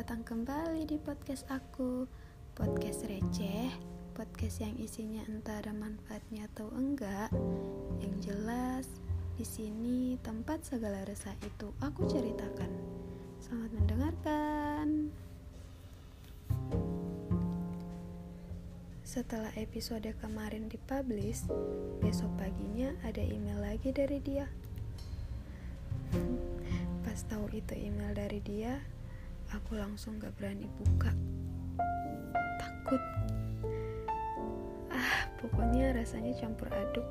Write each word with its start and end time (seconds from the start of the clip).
datang 0.00 0.24
kembali 0.24 0.88
di 0.88 0.96
podcast 0.96 1.44
aku. 1.52 2.08
Podcast 2.56 3.04
receh 3.04 3.68
Podcast 4.16 4.64
yang 4.64 4.72
isinya 4.80 5.20
entah 5.28 5.60
ada 5.60 5.76
manfaatnya 5.76 6.48
atau 6.48 6.72
enggak 6.72 7.28
Yang 8.00 8.32
jelas 8.32 8.88
di 9.36 9.44
sini 9.44 10.16
tempat 10.24 10.64
segala 10.64 11.04
resah 11.04 11.36
itu 11.44 11.68
aku 11.84 12.08
ceritakan. 12.08 12.72
Selamat 13.44 13.70
mendengarkan. 13.76 15.12
Setelah 19.04 19.52
episode 19.60 20.08
kemarin 20.16 20.72
dipublish 20.72 21.44
Besok 22.00 22.32
paginya 22.40 22.96
ada 23.04 23.20
email 23.20 23.60
lagi 23.60 23.92
dari 23.92 24.16
dia. 24.24 24.48
Pas 27.04 27.20
tahu 27.28 27.52
itu 27.52 27.76
email 27.76 28.16
dari 28.16 28.40
dia, 28.40 28.80
aku 29.50 29.78
langsung 29.78 30.18
gak 30.22 30.34
berani 30.38 30.66
buka. 30.78 31.10
Takut. 32.58 33.02
Ah 34.90 35.26
pokoknya 35.42 35.94
rasanya 35.94 36.34
campur 36.38 36.70
aduk. 36.70 37.06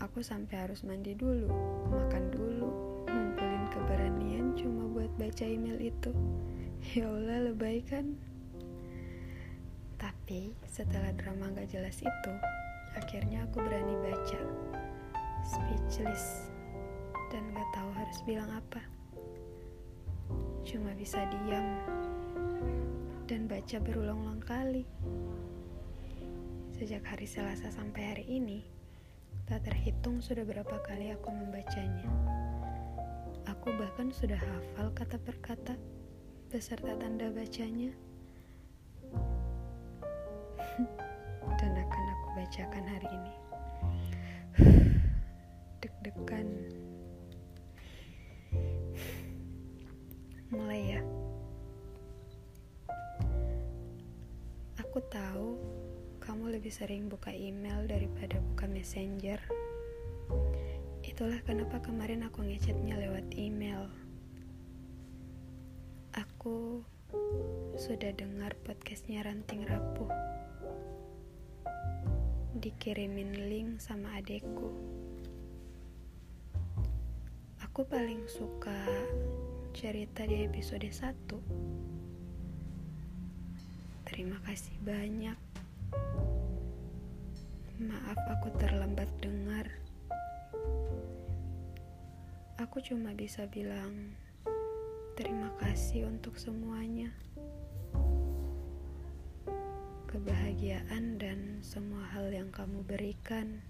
Aku 0.00 0.24
sampai 0.24 0.66
harus 0.66 0.80
mandi 0.86 1.12
dulu 1.12 1.50
makan 1.92 2.24
dulu 2.32 2.70
ngumpulin 3.04 3.64
keberanian 3.68 4.56
cuma 4.56 4.86
buat 4.90 5.10
baca 5.18 5.44
email 5.44 5.78
itu. 5.78 6.14
Ya 6.96 7.06
Allah 7.06 7.52
lebay 7.52 7.84
kan? 7.84 8.16
Tapi 10.00 10.56
setelah 10.64 11.12
drama 11.18 11.52
gak 11.52 11.70
jelas 11.70 12.00
itu 12.00 12.32
akhirnya 12.96 13.44
aku 13.50 13.60
berani 13.60 13.94
baca. 14.00 14.40
Speechless. 15.44 16.50
Dan 17.30 17.46
gak 17.54 17.68
tahu 17.74 17.90
harus 17.94 18.18
bilang 18.26 18.50
apa 18.50 18.99
cuma 20.64 20.96
bisa 20.96 21.20
diam 21.28 21.66
dan 23.30 23.46
baca 23.46 23.78
berulang-ulang 23.78 24.42
kali. 24.42 24.82
Sejak 26.74 27.06
hari 27.06 27.30
Selasa 27.30 27.70
sampai 27.70 28.02
hari 28.10 28.26
ini, 28.26 28.66
tak 29.46 29.62
terhitung 29.68 30.18
sudah 30.18 30.42
berapa 30.42 30.82
kali 30.82 31.14
aku 31.14 31.30
membacanya. 31.30 32.10
Aku 33.46 33.70
bahkan 33.78 34.10
sudah 34.10 34.38
hafal 34.38 34.90
kata 34.96 35.16
per 35.22 35.36
kata 35.38 35.74
beserta 36.50 36.98
tanda 36.98 37.30
bacanya. 37.30 37.94
dan 41.60 41.72
akan 41.76 42.04
aku 42.16 42.26
bacakan 42.40 42.84
hari 42.88 43.08
ini. 43.10 43.34
Deg-degan. 45.84 46.48
Lebih 56.60 56.76
sering 56.76 57.08
buka 57.08 57.32
email 57.32 57.88
daripada 57.88 58.36
buka 58.52 58.68
messenger. 58.68 59.40
Itulah 61.00 61.40
kenapa 61.48 61.80
kemarin 61.80 62.20
aku 62.28 62.44
ngechatnya 62.44 63.00
lewat 63.00 63.32
email. 63.32 63.88
Aku 66.12 66.84
sudah 67.80 68.12
dengar 68.12 68.52
podcastnya 68.60 69.24
Ranting 69.24 69.64
Rapuh. 69.64 70.12
Dikirimin 72.60 73.48
link 73.48 73.80
sama 73.80 74.20
adekku. 74.20 74.68
Aku 77.64 77.88
paling 77.88 78.28
suka 78.28 78.84
cerita 79.72 80.28
di 80.28 80.44
episode 80.44 80.84
1 80.84 81.08
Terima 84.04 84.36
kasih 84.44 84.76
banyak. 84.84 85.40
Maaf 87.80 88.20
aku 88.28 88.52
terlambat 88.60 89.08
dengar. 89.24 89.64
Aku 92.60 92.76
cuma 92.84 93.16
bisa 93.16 93.48
bilang 93.48 94.12
terima 95.16 95.48
kasih 95.56 96.04
untuk 96.04 96.36
semuanya. 96.36 97.08
Kebahagiaan 100.12 101.16
dan 101.16 101.64
semua 101.64 102.04
hal 102.12 102.28
yang 102.28 102.52
kamu 102.52 102.84
berikan. 102.84 103.64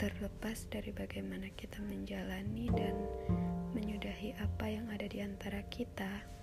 Terlepas 0.00 0.64
dari 0.72 0.96
bagaimana 0.96 1.52
kita 1.60 1.84
menjalani 1.84 2.72
dan 2.72 2.96
menyudahi 3.76 4.32
apa 4.40 4.64
yang 4.64 4.88
ada 4.88 5.04
di 5.04 5.20
antara 5.20 5.60
kita 5.68 6.39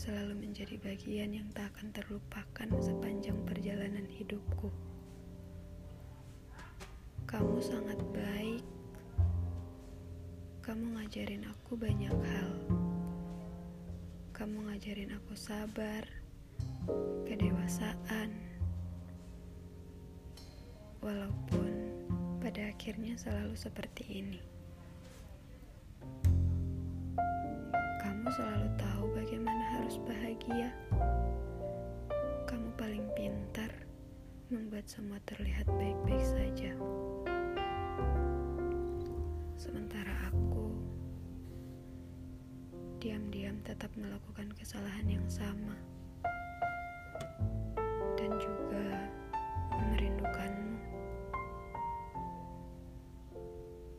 selalu 0.00 0.48
menjadi 0.48 0.80
bagian 0.80 1.36
yang 1.36 1.44
tak 1.52 1.68
akan 1.76 1.92
terlupakan 1.92 2.68
sepanjang 2.80 3.36
perjalanan 3.44 4.08
hidupku. 4.08 4.72
Kamu 7.28 7.60
sangat 7.60 8.00
baik. 8.16 8.64
Kamu 10.64 10.96
ngajarin 10.96 11.44
aku 11.44 11.76
banyak 11.76 12.16
hal. 12.16 12.50
Kamu 14.32 14.72
ngajarin 14.72 15.12
aku 15.12 15.36
sabar, 15.36 16.08
kedewasaan. 17.28 18.32
Walaupun 21.04 21.72
pada 22.40 22.72
akhirnya 22.72 23.20
selalu 23.20 23.52
seperti 23.52 24.08
ini. 24.08 24.40
selalu 28.30 28.68
tahu 28.78 28.89
harus 29.90 30.06
bahagia. 30.06 30.70
Kamu 32.46 32.70
paling 32.78 33.02
pintar 33.18 33.74
membuat 34.46 34.86
semua 34.86 35.18
terlihat 35.26 35.66
baik-baik 35.66 36.22
saja. 36.30 36.78
Sementara 39.58 40.30
aku 40.30 40.70
diam-diam 43.02 43.58
tetap 43.66 43.90
melakukan 43.98 44.54
kesalahan 44.54 45.10
yang 45.10 45.26
sama 45.26 45.74
dan 48.14 48.30
juga 48.38 49.10
merindukanmu. 49.90 50.78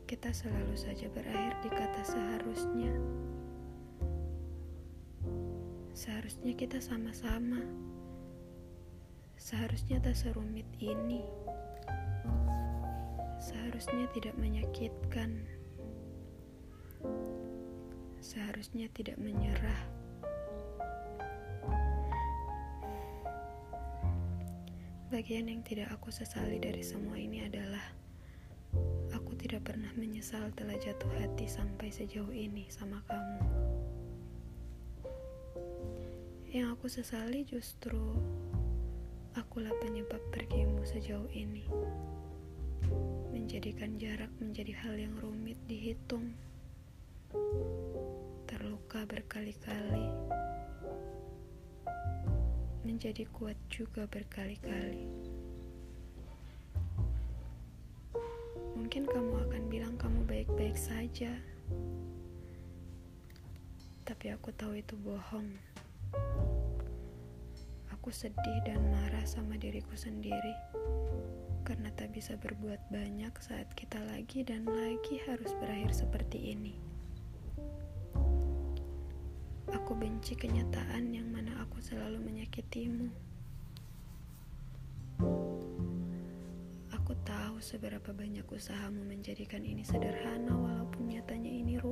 Kita 0.08 0.32
selalu 0.32 0.72
saja 0.72 1.04
berakhir 1.12 1.52
di 1.60 1.68
kata 1.68 2.00
seharusnya. 2.00 2.96
Seharusnya 6.02 6.50
kita 6.58 6.82
sama-sama. 6.82 7.62
Seharusnya 9.38 10.02
tak 10.02 10.18
serumit 10.18 10.66
ini. 10.82 11.22
Seharusnya 13.38 14.10
tidak 14.10 14.34
menyakitkan. 14.34 15.46
Seharusnya 18.18 18.90
tidak 18.90 19.14
menyerah. 19.22 19.78
Bagian 25.14 25.54
yang 25.54 25.62
tidak 25.62 25.86
aku 25.94 26.10
sesali 26.10 26.58
dari 26.58 26.82
semua 26.82 27.14
ini 27.14 27.46
adalah 27.46 27.94
aku 29.14 29.38
tidak 29.38 29.70
pernah 29.70 29.94
menyesal 29.94 30.50
telah 30.58 30.74
jatuh 30.82 31.14
hati 31.22 31.46
sampai 31.46 31.94
sejauh 31.94 32.34
ini 32.34 32.66
sama 32.74 32.98
kamu. 33.06 33.91
Yang 36.52 36.68
aku 36.76 36.86
sesali 36.92 37.48
justru 37.48 37.96
akulah 39.32 39.72
penyebab 39.80 40.20
pergimu 40.28 40.84
sejauh 40.84 41.24
ini. 41.32 41.64
Menjadikan 43.32 43.96
jarak 43.96 44.28
menjadi 44.36 44.76
hal 44.84 45.00
yang 45.00 45.16
rumit 45.16 45.56
dihitung. 45.64 46.36
Terluka 48.44 49.08
berkali-kali. 49.08 50.12
Menjadi 52.84 53.24
kuat 53.32 53.56
juga 53.72 54.04
berkali-kali. 54.04 55.08
Mungkin 58.76 59.08
kamu 59.08 59.34
akan 59.48 59.62
bilang 59.72 59.96
kamu 59.96 60.20
baik-baik 60.28 60.76
saja. 60.76 61.32
Tapi 64.04 64.36
aku 64.36 64.52
tahu 64.52 64.76
itu 64.76 65.00
bohong. 65.00 65.71
Aku 68.02 68.10
sedih 68.10 68.58
dan 68.66 68.82
marah 68.90 69.22
sama 69.22 69.54
diriku 69.54 69.94
sendiri 69.94 70.58
karena 71.62 71.86
tak 71.94 72.10
bisa 72.10 72.34
berbuat 72.34 72.90
banyak 72.90 73.30
saat 73.38 73.70
kita 73.78 73.94
lagi 74.10 74.42
dan 74.42 74.66
lagi 74.66 75.22
harus 75.22 75.54
berakhir 75.62 75.94
seperti 75.94 76.50
ini. 76.50 76.74
Aku 79.70 79.94
benci 79.94 80.34
kenyataan 80.34 81.14
yang 81.14 81.30
mana 81.30 81.62
aku 81.62 81.78
selalu 81.78 82.18
menyakitimu. 82.26 83.06
Aku 86.98 87.14
tahu 87.22 87.62
seberapa 87.62 88.10
banyak 88.10 88.50
usahamu 88.50 89.06
menjadikan 89.06 89.62
ini 89.62 89.86
sederhana 89.86 90.50
walaupun 90.50 91.06
nyatanya 91.06 91.54
ini 91.54 91.78
rumit. 91.78 91.91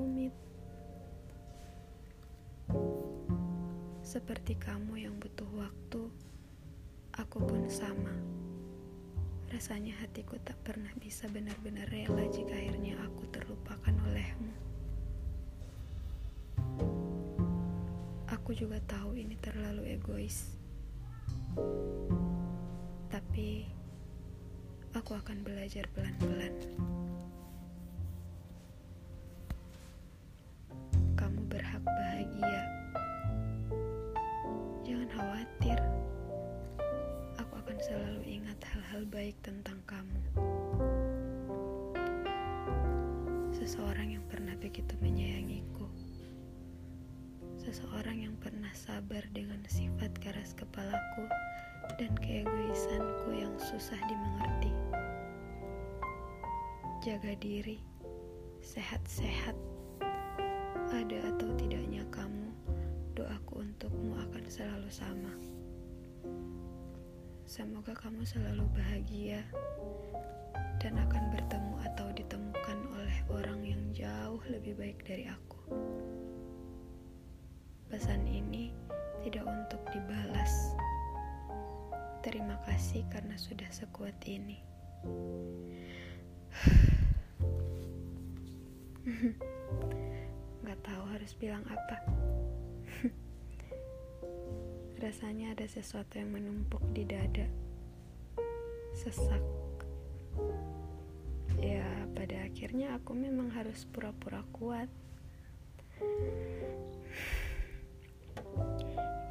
Seperti 4.10 4.58
kamu 4.58 5.06
yang 5.06 5.14
butuh 5.22 5.46
waktu, 5.54 6.10
aku 7.14 7.46
pun 7.46 7.62
sama. 7.70 8.10
Rasanya 9.54 9.94
hatiku 10.02 10.34
tak 10.42 10.58
pernah 10.66 10.90
bisa 10.98 11.30
benar-benar 11.30 11.86
rela 11.94 12.26
jika 12.26 12.50
akhirnya 12.50 12.98
aku 13.06 13.30
terlupakan 13.30 13.94
olehmu. 14.10 14.50
Aku 18.34 18.50
juga 18.50 18.82
tahu 18.82 19.14
ini 19.14 19.38
terlalu 19.38 19.94
egois. 19.94 20.58
Tapi 23.14 23.62
aku 24.90 25.14
akan 25.14 25.38
belajar 25.46 25.86
pelan-pelan. 25.94 26.58
Hal-hal 39.00 39.16
baik 39.16 39.40
tentang 39.40 39.80
kamu. 39.88 40.20
Seseorang 43.48 44.12
yang 44.12 44.24
pernah 44.28 44.52
begitu 44.60 44.92
menyayangiku. 45.00 45.88
Seseorang 47.64 48.28
yang 48.28 48.36
pernah 48.36 48.68
sabar 48.76 49.24
dengan 49.32 49.64
sifat 49.64 50.12
keras 50.20 50.52
kepalaku 50.52 51.24
dan 51.96 52.12
keegoisanku 52.20 53.40
yang 53.40 53.56
susah 53.56 53.96
dimengerti. 54.04 54.72
Jaga 57.00 57.32
diri, 57.40 57.80
sehat-sehat. 58.60 59.56
Ada 60.92 61.24
atau 61.24 61.48
tidaknya 61.56 62.04
kamu, 62.12 62.52
doaku 63.16 63.64
untukmu 63.64 64.12
akan 64.28 64.44
selalu 64.44 64.92
sama. 64.92 65.32
Semoga 67.50 67.98
kamu 67.98 68.22
selalu 68.22 68.62
bahagia 68.78 69.42
dan 70.78 70.94
akan 71.02 71.34
bertemu 71.34 71.82
atau 71.82 72.06
ditemukan 72.14 72.78
oleh 72.94 73.18
orang 73.26 73.66
yang 73.66 73.82
jauh 73.90 74.38
lebih 74.46 74.78
baik 74.78 75.02
dari 75.02 75.26
aku. 75.26 75.58
Pesan 77.90 78.22
ini 78.30 78.70
tidak 79.26 79.50
untuk 79.50 79.82
dibalas 79.90 80.78
Terima 82.22 82.54
kasih 82.70 83.02
karena 83.10 83.34
sudah 83.34 83.66
sekuat 83.74 84.14
ini. 84.30 84.62
Gak 90.70 90.80
tahu 90.86 91.02
harus 91.10 91.34
bilang 91.34 91.66
apa. 91.66 91.98
Rasanya 95.00 95.56
ada 95.56 95.64
sesuatu 95.64 96.20
yang 96.20 96.36
menumpuk 96.36 96.84
di 96.92 97.08
dada. 97.08 97.48
Sesak. 98.92 99.40
Ya, 101.56 101.88
pada 102.12 102.44
akhirnya 102.44 103.00
aku 103.00 103.16
memang 103.16 103.48
harus 103.56 103.88
pura-pura 103.88 104.44
kuat. 104.52 104.92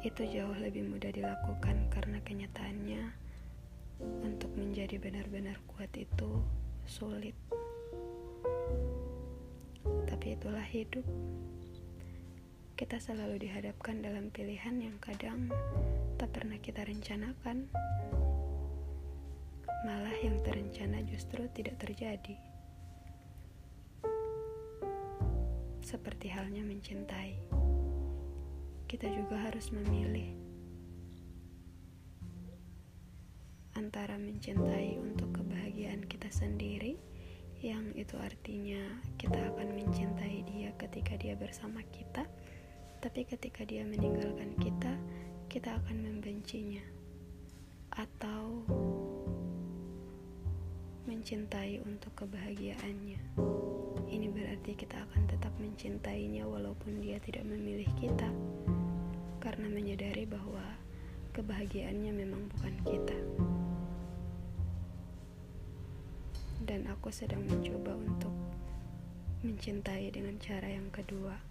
itu 0.00 0.24
jauh 0.32 0.56
lebih 0.56 0.88
mudah 0.88 1.12
dilakukan 1.12 1.76
karena 1.92 2.24
kenyataannya 2.24 3.04
untuk 4.24 4.48
menjadi 4.56 4.96
benar-benar 4.96 5.60
kuat 5.68 5.92
itu 5.92 6.40
sulit. 6.88 7.36
Tapi 10.08 10.40
itulah 10.40 10.64
hidup. 10.64 11.04
Kita 12.80 12.96
selalu 12.96 13.44
dihadapkan 13.44 14.00
dalam 14.00 14.32
pilihan 14.32 14.80
yang 14.80 14.96
kadang 15.04 15.52
tak 16.16 16.32
pernah 16.32 16.56
kita 16.56 16.80
rencanakan. 16.80 17.68
Malah 19.84 20.16
yang 20.24 20.40
terencana 20.40 21.04
justru 21.04 21.44
tidak 21.52 21.76
terjadi. 21.76 22.40
Seperti 25.84 26.32
halnya 26.32 26.64
mencintai 26.64 27.36
kita 28.88 29.06
juga 29.12 29.38
harus 29.44 29.70
memilih 29.76 30.34
antara 33.78 34.16
mencintai 34.16 34.98
untuk 34.98 35.30
kebahagiaan 35.36 36.02
kita 36.10 36.26
sendiri, 36.26 36.98
yang 37.62 37.94
itu 37.94 38.18
artinya 38.18 38.82
kita 39.14 39.36
akan 39.54 39.78
mencintai 39.78 40.42
dia 40.42 40.74
ketika 40.74 41.14
dia 41.14 41.38
bersama 41.38 41.86
kita, 41.94 42.26
tapi 43.00 43.24
ketika 43.24 43.64
dia 43.64 43.80
meninggalkan 43.80 44.52
kita, 44.60 44.92
kita 45.48 45.72
akan 45.80 46.04
membencinya, 46.04 46.84
atau 47.96 48.60
mencintai 51.08 51.80
untuk 51.88 52.12
kebahagiaannya. 52.12 53.20
Ini 54.04 54.26
berarti 54.28 54.76
kita 54.76 55.00
akan 55.08 55.22
tetap 55.32 55.50
mencintainya 55.56 56.44
walaupun 56.44 57.00
dia 57.00 57.16
tidak 57.24 57.48
memilih 57.48 57.88
kita 57.96 58.28
karena 59.40 59.66
menyadari 59.72 60.28
bahwa 60.28 60.62
kebahagiaannya 61.32 62.12
memang 62.12 62.52
bukan 62.52 62.74
kita. 62.84 63.18
Dan 66.68 66.84
aku 66.84 67.08
sedang 67.08 67.48
mencoba 67.48 67.96
untuk 67.96 68.34
mencintai 69.40 70.12
dengan 70.12 70.36
cara 70.36 70.68
yang 70.68 70.92
kedua. 70.92 71.49